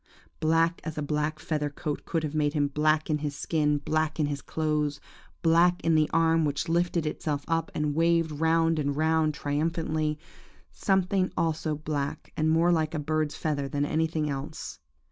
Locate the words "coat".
1.69-2.05